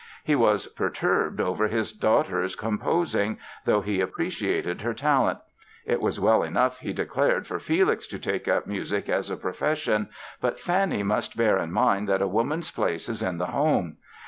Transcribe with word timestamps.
He 0.23 0.33
was 0.33 0.65
perturbed 0.65 1.39
over 1.39 1.67
his 1.67 1.91
daughter's 1.93 2.55
composing, 2.55 3.37
though 3.65 3.81
he 3.81 4.01
appreciated 4.01 4.81
her 4.81 4.95
talent. 4.95 5.37
It 5.85 6.01
was 6.01 6.19
well 6.19 6.41
enough, 6.41 6.79
he 6.79 6.91
declared, 6.91 7.45
for 7.45 7.59
Felix 7.59 8.07
to 8.07 8.17
take 8.17 8.47
up 8.47 8.65
music 8.65 9.09
as 9.09 9.29
a 9.29 9.37
profession 9.37 10.09
but 10.41 10.59
Fanny 10.59 11.03
must 11.03 11.37
bear 11.37 11.59
in 11.59 11.71
mind 11.71 12.09
that 12.09 12.19
a 12.23 12.27
woman's 12.27 12.71
place 12.71 13.09
is 13.09 13.21
in 13.21 13.37
the 13.37 13.45
home. 13.45 13.97